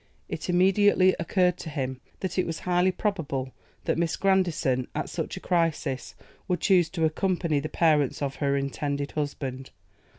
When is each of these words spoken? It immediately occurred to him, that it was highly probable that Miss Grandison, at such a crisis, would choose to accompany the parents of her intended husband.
It 0.27 0.49
immediately 0.49 1.15
occurred 1.19 1.59
to 1.59 1.69
him, 1.69 2.01
that 2.21 2.39
it 2.39 2.47
was 2.47 2.61
highly 2.61 2.91
probable 2.91 3.53
that 3.85 3.99
Miss 3.99 4.15
Grandison, 4.15 4.87
at 4.95 5.11
such 5.11 5.37
a 5.37 5.39
crisis, 5.39 6.15
would 6.47 6.59
choose 6.59 6.89
to 6.89 7.05
accompany 7.05 7.59
the 7.59 7.69
parents 7.69 8.19
of 8.23 8.37
her 8.37 8.55
intended 8.57 9.11
husband. 9.11 9.69